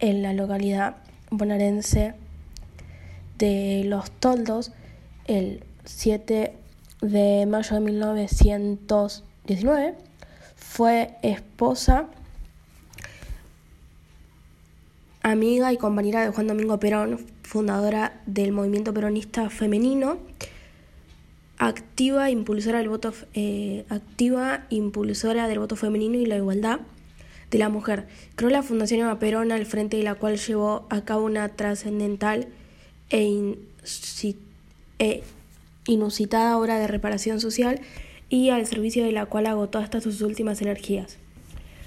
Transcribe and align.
en 0.00 0.22
la 0.22 0.32
localidad 0.32 0.96
bonaerense 1.30 2.14
de 3.38 3.82
Los 3.84 4.10
Toldos 4.10 4.72
el 5.26 5.62
7 5.84 6.54
de 7.00 7.46
mayo 7.46 7.74
de 7.74 7.80
1919. 7.80 9.94
Fue 10.56 11.14
esposa, 11.22 12.06
amiga 15.22 15.72
y 15.72 15.76
compañera 15.76 16.24
de 16.24 16.30
Juan 16.30 16.48
Domingo 16.48 16.80
Perón, 16.80 17.24
fundadora 17.42 18.20
del 18.26 18.52
movimiento 18.52 18.92
peronista 18.92 19.48
femenino, 19.50 20.18
activa 21.58 22.30
impulsora 22.30 22.78
del 22.78 22.88
voto 22.88 23.12
eh, 23.34 23.84
activa 23.90 24.64
impulsora 24.70 25.46
del 25.46 25.58
voto 25.58 25.76
femenino 25.76 26.16
y 26.16 26.24
la 26.26 26.36
igualdad 26.36 26.80
de 27.50 27.58
la 27.58 27.68
mujer. 27.68 28.06
Creó 28.36 28.50
la 28.50 28.62
Fundación 28.62 29.00
Eva 29.00 29.18
Perón 29.18 29.52
al 29.52 29.66
frente 29.66 29.96
de 29.96 30.04
la 30.04 30.14
cual 30.14 30.38
llevó 30.38 30.86
a 30.90 31.04
cabo 31.04 31.24
una 31.24 31.48
trascendental 31.48 32.48
e, 33.10 33.56
e, 34.98 35.22
inusitada 35.86 36.56
obra 36.58 36.78
de 36.78 36.86
reparación 36.86 37.40
social 37.40 37.80
y 38.28 38.50
al 38.50 38.66
servicio 38.66 39.04
de 39.04 39.12
la 39.12 39.26
cual 39.26 39.46
agotó 39.46 39.78
hasta 39.78 40.00
sus 40.00 40.22
últimas 40.22 40.62
energías. 40.62 41.18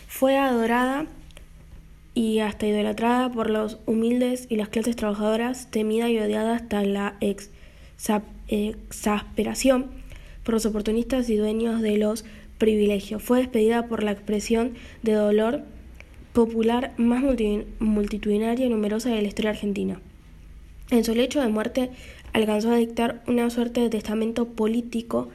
Fue 0.08 0.38
adorada 0.38 1.08
y 2.14 2.40
hasta 2.40 2.68
idolatrada 2.68 3.32
por 3.32 3.50
los 3.50 3.80
humildes 3.86 4.46
y 4.50 4.58
las 4.58 4.70
clases 4.70 4.96
trabajadoras, 4.96 5.72
temida 5.72 6.10
y 6.10 6.20
odiada 6.20 6.56
hasta 6.56 6.84
la 6.84 7.16
exasperación 8.48 9.92
por 10.44 10.54
los 10.54 10.66
oportunistas 10.66 11.30
y 11.30 11.38
dueños 11.38 11.82
de 11.82 11.98
los 11.98 12.26
privilegios. 12.64 13.22
Fue 13.22 13.40
despedida 13.40 13.88
por 13.88 14.04
la 14.04 14.12
expresión 14.12 14.76
de 15.02 15.12
dolor 15.12 15.64
popular 16.32 16.94
más 16.96 17.22
multitudinaria 17.80 18.66
y 18.66 18.70
numerosa 18.70 19.10
de 19.10 19.22
la 19.22 19.28
historia 19.28 19.52
argentina. 19.52 20.00
En 20.90 21.04
su 21.04 21.14
lecho 21.14 21.42
de 21.42 21.50
muerte 21.50 21.90
alcanzó 22.32 22.72
a 22.72 22.78
dictar 22.78 23.22
una 23.28 23.50
suerte 23.50 23.82
de 23.82 23.90
testamento 23.90 24.46
político 24.46 25.28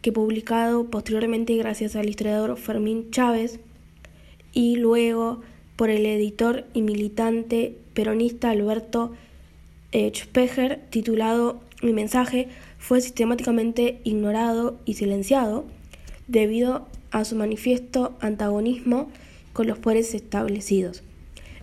que 0.00 0.12
publicado 0.12 0.84
posteriormente 0.84 1.56
gracias 1.56 1.96
al 1.96 2.08
historiador 2.08 2.56
Fermín 2.56 3.10
Chávez 3.10 3.58
y 4.52 4.76
luego 4.76 5.40
por 5.74 5.90
el 5.90 6.06
editor 6.06 6.66
y 6.72 6.82
militante 6.82 7.76
peronista 7.94 8.50
Alberto 8.50 9.12
Specher, 9.92 10.82
titulado 10.90 11.62
Mi 11.82 11.92
mensaje, 11.92 12.46
fue 12.78 13.00
sistemáticamente 13.00 14.00
ignorado 14.04 14.78
y 14.84 14.94
silenciado 14.94 15.64
debido 16.28 16.86
a 17.10 17.24
su 17.24 17.36
manifiesto 17.36 18.16
antagonismo 18.20 19.08
con 19.52 19.66
los 19.66 19.78
poderes 19.78 20.14
establecidos. 20.14 21.02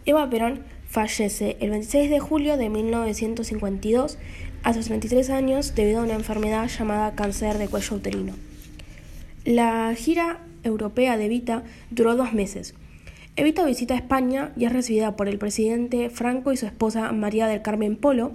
Eva 0.06 0.30
Perón 0.30 0.62
fallece 0.88 1.58
el 1.60 1.70
26 1.70 2.10
de 2.10 2.20
julio 2.20 2.58
de 2.58 2.70
1952 2.70 4.18
a 4.64 4.74
sus 4.74 4.86
33 4.86 5.30
años 5.30 5.76
debido 5.76 6.00
a 6.00 6.04
una 6.04 6.14
enfermedad 6.14 6.68
llamada 6.68 7.16
cáncer 7.16 7.58
de 7.58 7.68
cuello 7.68 7.96
uterino. 7.96 8.34
La 9.46 9.94
gira 9.96 10.40
europea 10.64 11.18
de 11.18 11.26
Evita 11.26 11.64
duró 11.92 12.16
dos 12.16 12.34
meses. 12.34 12.74
Evita 13.36 13.66
visita 13.66 13.96
España 13.96 14.54
y 14.56 14.66
es 14.66 14.74
recibida 14.74 15.16
por 15.16 15.28
el 15.28 15.38
presidente 15.38 16.10
Franco 16.10 16.52
y 16.52 16.58
su 16.58 16.66
esposa 16.66 17.12
María 17.12 17.48
del 17.48 17.62
Carmen 17.62 17.98
Polo, 17.98 18.32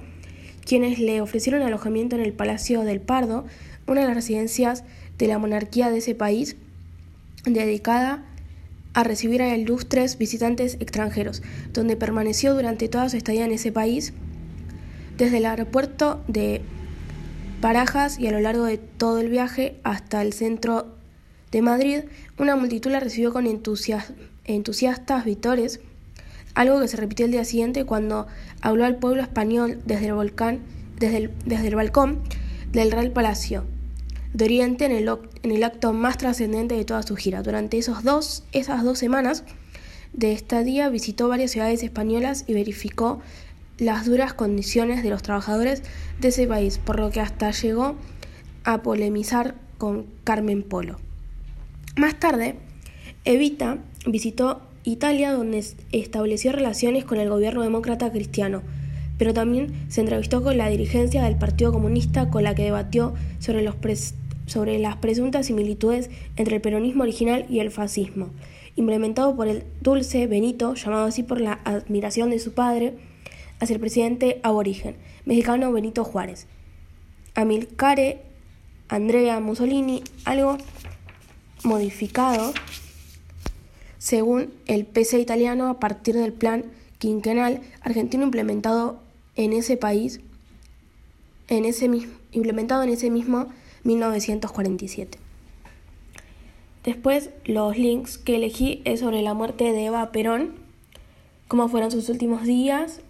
quienes 0.66 0.98
le 0.98 1.20
ofrecieron 1.20 1.62
alojamiento 1.62 2.16
en 2.16 2.22
el 2.22 2.32
Palacio 2.32 2.82
del 2.82 3.00
Pardo, 3.00 3.46
una 3.86 4.02
de 4.02 4.06
las 4.08 4.16
residencias 4.16 4.84
de 5.18 5.26
la 5.26 5.38
monarquía 5.38 5.90
de 5.90 5.98
ese 5.98 6.14
país, 6.14 6.56
dedicada 7.44 8.24
a 8.94 9.04
recibir 9.04 9.42
a 9.42 9.56
ilustres 9.56 10.18
visitantes 10.18 10.76
extranjeros, 10.80 11.42
donde 11.72 11.96
permaneció 11.96 12.54
durante 12.54 12.88
toda 12.88 13.08
su 13.08 13.16
estadía 13.16 13.44
en 13.44 13.52
ese 13.52 13.72
país, 13.72 14.12
desde 15.16 15.38
el 15.38 15.46
aeropuerto 15.46 16.22
de 16.28 16.62
Barajas 17.60 18.18
y 18.18 18.28
a 18.28 18.32
lo 18.32 18.40
largo 18.40 18.64
de 18.64 18.78
todo 18.78 19.18
el 19.18 19.28
viaje 19.28 19.76
hasta 19.82 20.22
el 20.22 20.32
centro 20.32 20.86
de 21.50 21.62
Madrid, 21.62 22.00
una 22.38 22.54
multitud 22.56 22.90
la 22.90 23.00
recibió 23.00 23.32
con 23.32 23.46
entusiastas 23.46 25.24
vitores, 25.24 25.80
algo 26.54 26.80
que 26.80 26.88
se 26.88 26.96
repitió 26.96 27.26
el 27.26 27.32
día 27.32 27.44
siguiente 27.44 27.84
cuando 27.84 28.26
habló 28.60 28.84
al 28.84 28.96
pueblo 28.96 29.22
español 29.22 29.80
desde 29.84 30.06
el 30.06 30.14
volcán, 30.14 30.60
desde 30.98 31.66
el 31.66 31.74
balcón 31.74 32.20
del 32.72 32.92
Real 32.92 33.10
Palacio 33.10 33.64
de 34.34 34.44
Oriente 34.44 34.84
en 34.84 34.92
el, 35.52 35.64
acto 35.64 35.92
más 35.92 36.18
trascendente 36.18 36.74
de 36.74 36.84
toda 36.84 37.02
su 37.02 37.16
gira. 37.16 37.42
Durante 37.42 37.78
esos 37.78 38.04
dos, 38.04 38.44
esas 38.52 38.84
dos 38.84 38.98
semanas 38.98 39.44
de 40.12 40.32
estadía 40.32 40.88
visitó 40.88 41.28
varias 41.28 41.50
ciudades 41.50 41.82
españolas 41.82 42.44
y 42.46 42.54
verificó 42.54 43.20
las 43.78 44.06
duras 44.06 44.34
condiciones 44.34 45.02
de 45.02 45.10
los 45.10 45.22
trabajadores 45.22 45.82
de 46.20 46.28
ese 46.28 46.46
país, 46.46 46.78
por 46.78 46.98
lo 46.98 47.10
que 47.10 47.20
hasta 47.20 47.50
llegó 47.50 47.96
a 48.64 48.82
polemizar 48.82 49.54
con 49.78 50.06
Carmen 50.24 50.62
Polo. 50.62 50.98
Más 51.96 52.18
tarde, 52.18 52.56
Evita 53.24 53.78
visitó 54.06 54.62
Italia 54.84 55.32
donde 55.32 55.64
estableció 55.92 56.52
relaciones 56.52 57.04
con 57.04 57.18
el 57.18 57.28
gobierno 57.28 57.62
demócrata 57.62 58.10
cristiano, 58.10 58.62
pero 59.18 59.34
también 59.34 59.72
se 59.88 60.00
entrevistó 60.00 60.42
con 60.42 60.56
la 60.56 60.68
dirigencia 60.68 61.24
del 61.24 61.36
Partido 61.36 61.72
Comunista 61.72 62.30
con 62.30 62.44
la 62.44 62.54
que 62.54 62.62
debatió 62.62 63.14
sobre, 63.40 63.62
los 63.62 63.74
sobre 64.46 64.78
las 64.78 64.96
presuntas 64.96 65.46
similitudes 65.46 66.08
entre 66.36 66.56
el 66.56 66.62
peronismo 66.62 67.02
original 67.02 67.44
y 67.50 67.58
el 67.58 67.70
fascismo, 67.70 68.30
implementado 68.76 69.34
por 69.36 69.48
el 69.48 69.64
dulce 69.80 70.26
Benito, 70.26 70.74
llamado 70.74 71.06
así 71.06 71.22
por 71.22 71.40
la 71.40 71.60
admiración 71.64 72.30
de 72.30 72.38
su 72.38 72.52
padre, 72.52 72.94
hacia 73.60 73.74
el 73.74 73.80
presidente 73.80 74.40
aborigen, 74.44 74.94
mexicano 75.24 75.72
Benito 75.72 76.04
Juárez. 76.04 76.46
Amilcare 77.34 78.22
Andrea 78.88 79.40
Mussolini, 79.40 80.02
algo 80.24 80.58
modificado 81.64 82.52
según 83.98 84.52
el 84.66 84.86
PC 84.86 85.18
italiano 85.18 85.68
a 85.68 85.80
partir 85.80 86.14
del 86.14 86.32
plan 86.32 86.64
quinquenal 86.98 87.60
argentino 87.82 88.24
implementado 88.24 89.00
en 89.38 89.52
ese 89.52 89.76
país, 89.76 90.20
en 91.46 91.64
ese 91.64 91.88
mismo, 91.88 92.12
implementado 92.32 92.82
en 92.82 92.90
ese 92.90 93.08
mismo 93.08 93.46
1947. 93.84 95.16
Después, 96.84 97.30
los 97.44 97.78
links 97.78 98.18
que 98.18 98.36
elegí 98.36 98.82
es 98.84 99.00
sobre 99.00 99.22
la 99.22 99.34
muerte 99.34 99.72
de 99.72 99.86
Eva 99.86 100.10
Perón, 100.10 100.54
cómo 101.46 101.68
fueron 101.68 101.90
sus 101.90 102.08
últimos 102.08 102.42
días 102.42 103.00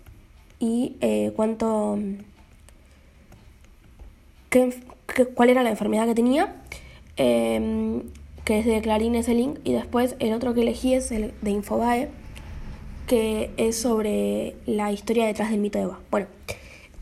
y 0.61 0.97
eh, 1.01 1.33
cuánto, 1.35 1.99
cuál 5.35 5.51
era 5.51 5.63
la 5.63 5.71
enfermedad 5.71 6.07
que 6.07 6.15
tenía, 6.15 6.57
em, 7.17 8.03
que 8.45 8.59
es 8.59 8.67
de 8.67 8.83
Clarín 8.83 9.15
ese 9.15 9.33
link, 9.33 9.61
y 9.65 9.73
después 9.73 10.15
el 10.19 10.35
otro 10.35 10.53
que 10.53 10.61
elegí 10.61 10.93
es 10.93 11.11
el 11.11 11.33
de 11.41 11.51
Infobae, 11.53 12.11
que 13.09 13.51
es 13.57 13.77
sobre 13.77 14.55
la 14.67 14.93
historia 14.93 15.27
detrás 15.27 15.51
del 15.51 15.61
mito 15.61 15.79
de 15.79 15.85
Eva. 15.85 15.99
Bueno, 16.11 16.27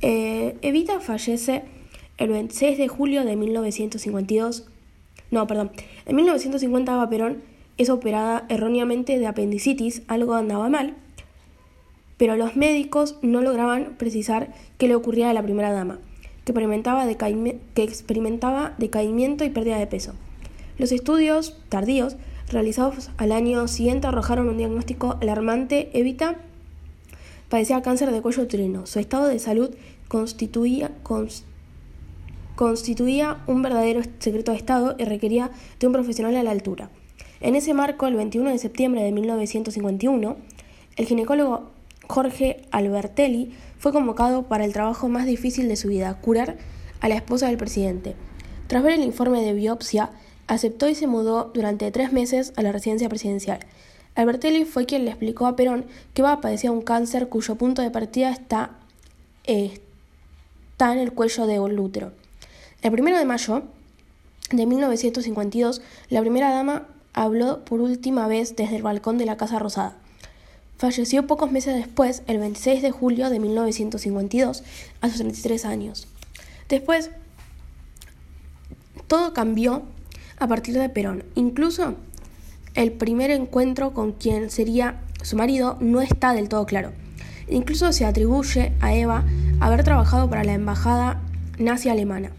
eh, 0.01 0.57
Evita 0.63 1.01
fallece 1.01 1.65
el 2.17 2.31
26 2.31 2.79
de 2.79 2.89
julio 2.89 3.25
de 3.25 3.35
1952. 3.35 4.69
No, 5.33 5.47
perdón. 5.49 5.73
En 6.07 6.17
1950 6.17 6.93
Eva 6.93 7.11
Perón 7.11 7.43
es 7.77 7.91
operada 7.91 8.47
erróneamente 8.49 9.19
de 9.19 9.27
apendicitis, 9.27 10.03
algo 10.07 10.35
andaba 10.35 10.69
mal, 10.69 10.95
pero 12.17 12.37
los 12.37 12.55
médicos 12.55 13.19
no 13.21 13.43
lograban 13.43 13.97
precisar 13.99 14.55
qué 14.79 14.87
le 14.87 14.95
ocurría 14.95 15.29
a 15.31 15.35
la 15.35 15.43
primera 15.43 15.73
dama, 15.73 15.99
que 16.45 16.53
experimentaba, 16.53 17.05
que 17.07 17.83
experimentaba 17.83 18.75
decaimiento 18.79 19.45
y 19.45 19.51
pérdida 19.51 19.79
de 19.79 19.89
peso. 19.89 20.15
Los 20.79 20.93
estudios 20.93 21.59
tardíos 21.69 22.17
realizados 22.49 23.11
al 23.17 23.33
año 23.33 23.67
siguiente 23.69 24.07
arrojaron 24.07 24.49
un 24.49 24.59
diagnóstico 24.59 25.19
alarmante. 25.21 25.91
Evita 25.93 26.37
padecía 27.49 27.83
cáncer 27.83 28.11
de 28.11 28.23
cuello 28.23 28.43
uterino. 28.43 28.87
Su 28.87 28.99
estado 28.99 29.27
de 29.27 29.39
salud 29.39 29.75
constituía, 30.09 30.91
constituía 32.55 33.39
un 33.47 33.63
verdadero 33.63 34.03
secreto 34.19 34.53
de 34.53 34.59
Estado 34.59 34.95
y 34.99 35.05
requería 35.05 35.51
de 35.79 35.87
un 35.87 35.93
profesional 35.93 36.37
a 36.37 36.43
la 36.43 36.51
altura. 36.51 36.91
En 37.41 37.55
ese 37.55 37.75
marco, 37.75 38.07
el 38.07 38.15
21 38.15 38.51
de 38.51 38.59
septiembre 38.59 39.03
de 39.03 39.13
1951, 39.13 40.37
el 40.97 41.07
ginecólogo 41.07 41.71
Jorge 42.09 42.63
Albertelli 42.71 43.53
fue 43.79 43.93
convocado 43.93 44.45
para 44.45 44.65
el 44.65 44.73
trabajo 44.73 45.09
más 45.09 45.27
difícil 45.27 45.69
de 45.69 45.77
su 45.77 45.89
vida, 45.89 46.19
curar 46.21 46.57
a 47.01 47.09
la 47.09 47.17
esposa 47.17 47.49
del 47.49 47.59
presidente. 47.59 48.15
Tras 48.69 48.83
ver 48.83 48.95
el 48.95 49.05
informe 49.05 49.43
de 49.43 49.53
biopsia, 49.53 50.11
Aceptó 50.47 50.89
y 50.89 50.95
se 50.95 51.07
mudó 51.07 51.51
durante 51.55 51.91
tres 51.91 52.13
meses 52.13 52.53
a 52.57 52.63
la 52.63 52.73
residencia 52.73 53.09
presidencial. 53.09 53.61
Albertelli 54.15 54.65
fue 54.65 54.87
quien 54.87 55.05
le 55.05 55.11
explicó 55.11 55.47
a 55.47 55.57
Perón 55.57 55.87
que 56.15 56.23
va 56.23 56.33
a 56.33 56.41
padecer 56.41 56.71
un 56.71 56.83
cáncer 56.83 57.29
cuyo 57.29 57.57
punto 57.57 57.83
de 57.83 57.91
partida 57.91 58.31
está, 58.31 58.71
está 59.45 60.93
en 60.93 60.99
el 60.99 61.13
cuello 61.13 61.47
de 61.47 61.61
útero. 61.61 62.13
El 62.83 62.93
primero 62.93 63.19
de 63.19 63.25
mayo 63.25 63.65
de 64.51 64.67
1952, 64.67 65.83
la 66.09 66.21
primera 66.21 66.51
dama 66.51 66.87
habló 67.13 67.65
por 67.65 67.81
última 67.81 68.27
vez 68.29 68.57
desde 68.57 68.77
el 68.77 68.83
balcón 68.83 69.19
de 69.19 69.27
la 69.27 69.37
Casa 69.37 69.59
Rosada. 69.59 69.97
Falleció 70.79 71.27
pocos 71.27 71.51
meses 71.51 71.75
después, 71.75 72.23
el 72.27 72.39
26 72.39 72.83
de 72.83 72.91
julio 72.91 73.31
de 73.31 73.41
1952, 73.41 74.63
a 75.01 75.09
sus 75.09 75.19
33 75.19 75.65
años. 75.65 76.07
Después, 76.69 77.11
todo 79.09 79.33
cambió 79.33 79.83
a 80.39 80.47
partir 80.47 80.75
de 80.75 80.89
Perón. 80.89 81.25
Incluso 81.35 81.95
el 82.75 82.93
primer 82.93 83.31
encuentro 83.31 83.93
con 83.93 84.13
quien 84.13 84.51
sería 84.51 85.01
su 85.23 85.37
marido 85.37 85.77
no 85.81 86.01
está 86.01 86.33
del 86.33 86.49
todo 86.49 86.67
claro. 86.67 86.93
Incluso 87.49 87.93
se 87.93 88.05
atribuye 88.05 88.73
a 88.81 88.95
Eva 88.95 89.25
haber 89.61 89.85
trabajado 89.85 90.29
para 90.29 90.45
la 90.45 90.55
embajada 90.55 91.23
nazi 91.59 91.89
alemana. 91.89 92.31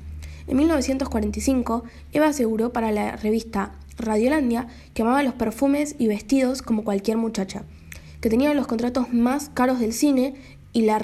En 0.47 0.57
1945, 0.57 1.83
Eva 2.13 2.27
aseguró 2.27 2.71
para 2.71 2.91
la 2.91 3.15
revista 3.15 3.73
Radiolandia 3.97 4.67
que 4.93 5.01
amaba 5.01 5.23
los 5.23 5.33
perfumes 5.33 5.95
y 5.97 6.07
vestidos 6.07 6.61
como 6.61 6.83
cualquier 6.83 7.17
muchacha, 7.17 7.63
que 8.21 8.29
tenía 8.29 8.53
los 8.53 8.67
contratos 8.67 9.11
más 9.11 9.49
caros 9.49 9.79
del 9.79 9.93
cine 9.93 10.35
y 10.71 10.81
la, 10.83 10.99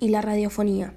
y 0.00 0.08
la 0.08 0.22
radiofonía. 0.22 0.94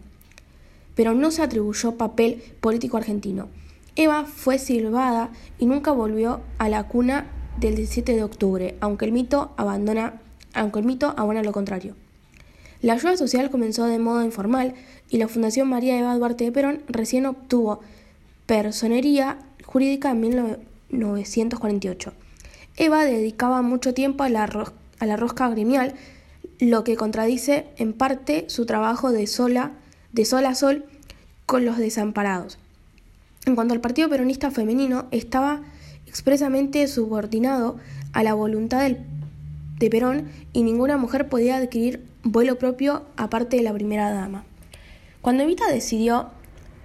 Pero 0.93 1.13
no 1.13 1.31
se 1.31 1.41
atribuyó 1.41 1.97
papel 1.97 2.43
político 2.61 2.97
argentino. 2.97 3.49
Eva 3.97 4.25
fue 4.25 4.57
silbada 4.59 5.29
y 5.57 5.67
nunca 5.67 5.91
volvió 5.91 6.41
a 6.57 6.67
la 6.67 6.87
cuna 6.87 7.27
del 7.59 7.75
17 7.75 8.13
de 8.13 8.23
octubre, 8.23 8.75
aunque 8.81 9.05
el 9.05 9.13
mito 9.13 9.53
abandona, 9.55 10.21
aunque 10.53 10.79
el 10.79 10.85
mito 10.85 11.13
abona 11.15 11.43
lo 11.43 11.53
contrario. 11.53 11.95
La 12.81 12.93
ayuda 12.93 13.15
social 13.15 13.49
comenzó 13.49 13.85
de 13.85 13.97
modo 13.97 14.23
informal 14.23 14.73
y 15.09 15.17
la 15.17 15.29
Fundación 15.29 15.69
María 15.69 15.97
Eva 15.97 16.15
Duarte 16.15 16.43
de 16.43 16.51
Perón 16.51 16.81
recién 16.87 17.25
obtuvo 17.25 17.79
personería 18.45 19.39
jurídica 19.65 20.11
en 20.11 20.19
1948. 20.19 22.13
Eva 22.75 23.05
dedicaba 23.05 23.61
mucho 23.61 23.93
tiempo 23.93 24.23
a 24.23 24.29
la, 24.29 24.43
a 24.99 25.05
la 25.05 25.15
rosca 25.15 25.47
gremial, 25.49 25.93
lo 26.59 26.83
que 26.83 26.97
contradice 26.97 27.67
en 27.77 27.93
parte 27.93 28.45
su 28.49 28.65
trabajo 28.65 29.13
de 29.13 29.25
sola, 29.25 29.71
de 30.11 30.25
sol 30.25 30.45
a 30.45 30.53
sol 30.53 30.83
con 31.45 31.63
los 31.65 31.77
desamparados. 31.77 32.59
En 33.45 33.53
cuanto 33.53 33.75
al 33.75 33.81
Partido 33.81 34.09
Peronista 34.09 34.49
Femenino, 34.49 35.05
estaba 35.11 35.61
expresamente 36.07 36.87
subordinado 36.87 37.77
a 38.11 38.23
la 38.23 38.33
voluntad 38.33 38.89
de 38.89 39.89
Perón 39.89 40.29
y 40.51 40.63
ninguna 40.63 40.97
mujer 40.97 41.29
podía 41.29 41.57
adquirir 41.57 42.03
vuelo 42.23 42.57
propio 42.57 43.05
aparte 43.17 43.57
de 43.57 43.63
la 43.63 43.73
primera 43.73 44.11
dama. 44.11 44.45
Cuando 45.21 45.43
Evita 45.43 45.69
decidió 45.71 46.29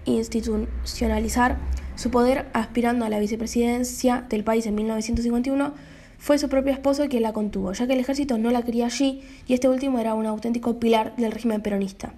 institucionalizar 0.04 1.58
su 1.96 2.10
poder 2.10 2.48
aspirando 2.52 3.06
a 3.06 3.08
la 3.08 3.20
vicepresidencia 3.20 4.26
del 4.28 4.44
país 4.44 4.66
en 4.66 4.74
1951, 4.74 5.72
fue 6.18 6.38
su 6.38 6.50
propio 6.50 6.74
esposo 6.74 7.08
quien 7.08 7.22
la 7.22 7.32
contuvo, 7.32 7.72
ya 7.72 7.86
que 7.86 7.94
el 7.94 8.00
ejército 8.00 8.36
no 8.36 8.50
la 8.50 8.62
quería 8.62 8.86
allí 8.86 9.22
y 9.46 9.54
este 9.54 9.68
último 9.68 9.98
era 9.98 10.12
un 10.12 10.26
auténtico 10.26 10.78
pilar 10.78 11.16
del 11.16 11.32
régimen 11.32 11.62
peronista. 11.62 12.12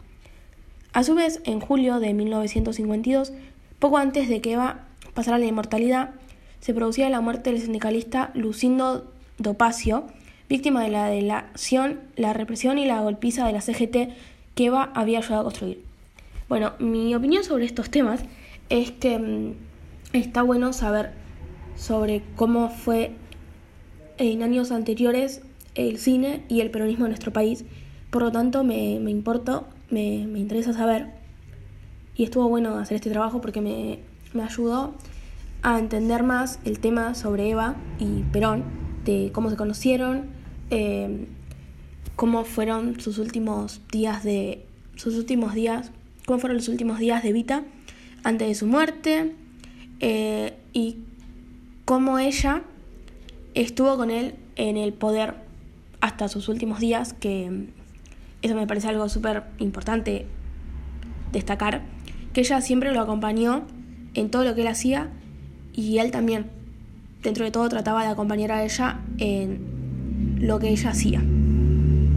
A 0.93 1.05
su 1.05 1.15
vez, 1.15 1.41
en 1.45 1.61
julio 1.61 2.01
de 2.01 2.13
1952, 2.13 3.33
poco 3.83 3.99
antes 3.99 4.29
de 4.29 4.41
que 4.41 4.53
Eva 4.53 4.85
pasara 5.13 5.39
a 5.39 5.41
la 5.41 5.47
inmortalidad, 5.47 6.11
se 6.61 6.73
producía 6.73 7.11
la 7.11 7.21
muerte 7.21 7.51
del 7.51 7.61
sindicalista 7.61 8.31
Lucindo 8.33 9.11
Dopacio, 9.39 10.07
víctima 10.49 10.85
de 10.85 10.91
la 10.91 11.09
delación, 11.09 11.99
la 12.15 12.33
represión 12.33 12.79
y 12.79 12.85
la 12.87 13.01
golpiza 13.01 13.45
de 13.45 13.53
la 13.53 13.61
CGT 13.61 14.15
que 14.55 14.67
Eva 14.67 14.93
había 14.95 15.19
ayudado 15.19 15.41
a 15.41 15.45
construir. 15.47 15.83
Bueno, 16.49 16.75
mi 16.79 17.13
opinión 17.17 17.43
sobre 17.43 17.65
estos 17.65 17.91
temas 17.91 18.21
es 18.69 18.93
que 18.93 19.19
mm, 19.19 19.55
está 20.13 20.43
bueno 20.43 20.73
saber 20.73 21.11
sobre 21.75 22.23
cómo 22.37 22.71
fue 22.71 23.11
en 24.19 24.45
años 24.45 24.71
anteriores 24.71 25.43
el 25.75 25.99
cine 25.99 26.45
y 26.49 26.61
el 26.61 26.71
peronismo 26.71 27.07
en 27.07 27.11
nuestro 27.11 27.33
país. 27.33 27.65
Por 28.11 28.23
lo 28.23 28.31
tanto, 28.31 28.63
me, 28.63 28.95
importa, 28.95 29.65
me, 29.91 30.21
interesa 30.21 30.73
saber. 30.73 31.21
Y 32.17 32.25
estuvo 32.25 32.49
bueno 32.49 32.77
hacer 32.77 32.97
este 32.97 33.11
trabajo 33.11 33.41
porque 33.41 33.61
me, 33.61 34.01
me 34.35 34.43
ayudó 34.43 34.95
a 35.63 35.79
entender 35.79 36.23
más 36.23 36.59
el 36.65 36.79
tema 36.81 37.15
sobre 37.15 37.49
Eva 37.51 37.77
y 37.99 38.23
Perón, 38.33 38.65
de 39.05 39.31
cómo 39.33 39.51
se 39.51 39.57
conocieron, 39.57 40.27
eh, 40.71 41.27
cómo 42.17 42.45
fueron 42.45 43.01
sus 43.01 43.19
últimos 43.19 43.81
días 43.91 44.23
de 44.23 44.67
sus 44.97 45.17
últimos 45.17 45.55
días 45.55 45.91
cómo 46.27 46.39
fueron 46.39 46.57
los 46.57 46.69
últimos 46.69 46.99
días 46.99 47.23
de 47.23 47.33
Vita 47.33 47.65
antes 48.25 48.49
de 48.49 48.55
su 48.55 48.67
muerte 48.67 49.33
eh, 50.01 50.57
y 50.73 50.99
cómo 51.85 52.19
ella 52.19 52.63
estuvo 53.55 53.97
con 53.97 54.11
él 54.11 54.37
en 54.57 54.77
el 54.77 54.93
poder 54.93 55.35
hasta 56.01 56.29
sus 56.29 56.49
últimos 56.49 56.81
días, 56.81 57.13
que 57.13 57.69
eso 58.43 58.55
me 58.55 58.67
parece 58.67 58.89
algo 58.89 59.09
súper 59.09 59.45
importante 59.59 60.27
destacar, 61.33 61.83
que 62.33 62.41
ella 62.41 62.61
siempre 62.61 62.93
lo 62.93 63.01
acompañó 63.01 63.65
en 64.15 64.31
todo 64.31 64.45
lo 64.45 64.55
que 64.55 64.63
él 64.63 64.69
hacía 64.69 65.11
y 65.73 65.99
él 65.99 66.11
también, 66.11 66.47
dentro 67.23 67.45
de 67.45 67.51
todo, 67.51 67.69
trataba 67.69 68.03
de 68.05 68.11
acompañar 68.11 68.53
a 68.53 68.65
ella 68.65 69.01
en 69.19 70.39
lo 70.41 70.59
que 70.59 70.69
ella 70.69 70.91
hacía. 70.91 71.23